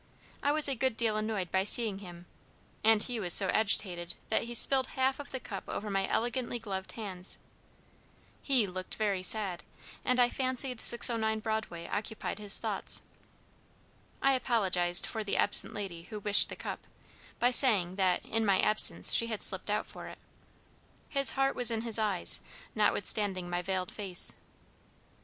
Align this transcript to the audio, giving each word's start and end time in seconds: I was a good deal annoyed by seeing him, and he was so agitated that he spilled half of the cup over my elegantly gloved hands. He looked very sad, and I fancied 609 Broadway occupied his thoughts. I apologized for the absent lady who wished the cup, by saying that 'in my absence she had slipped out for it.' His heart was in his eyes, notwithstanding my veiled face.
I 0.41 0.51
was 0.51 0.67
a 0.67 0.73
good 0.73 0.97
deal 0.97 1.15
annoyed 1.15 1.51
by 1.51 1.63
seeing 1.63 1.99
him, 1.99 2.25
and 2.83 3.03
he 3.03 3.19
was 3.19 3.35
so 3.35 3.49
agitated 3.49 4.15
that 4.29 4.45
he 4.45 4.55
spilled 4.55 4.87
half 4.97 5.19
of 5.19 5.29
the 5.29 5.39
cup 5.39 5.65
over 5.69 5.91
my 5.91 6.07
elegantly 6.09 6.57
gloved 6.57 6.93
hands. 6.93 7.37
He 8.41 8.65
looked 8.65 8.95
very 8.95 9.21
sad, 9.21 9.61
and 10.03 10.19
I 10.19 10.27
fancied 10.27 10.81
609 10.81 11.41
Broadway 11.41 11.87
occupied 11.87 12.39
his 12.39 12.57
thoughts. 12.57 13.03
I 14.23 14.33
apologized 14.33 15.05
for 15.05 15.23
the 15.23 15.37
absent 15.37 15.75
lady 15.75 16.01
who 16.09 16.19
wished 16.19 16.49
the 16.49 16.55
cup, 16.55 16.79
by 17.37 17.51
saying 17.51 17.93
that 17.97 18.25
'in 18.25 18.43
my 18.43 18.59
absence 18.59 19.13
she 19.13 19.27
had 19.27 19.39
slipped 19.43 19.69
out 19.69 19.85
for 19.85 20.07
it.' 20.07 20.17
His 21.09 21.33
heart 21.33 21.55
was 21.55 21.69
in 21.69 21.81
his 21.81 21.99
eyes, 21.99 22.39
notwithstanding 22.73 23.47
my 23.51 23.61
veiled 23.61 23.91
face. 23.91 24.33